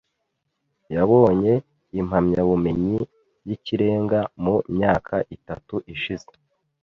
[0.95, 1.53] Yabonye
[1.99, 2.99] impamyabumenyi
[3.47, 6.27] y'ikirenga mu myaka itatu ishize.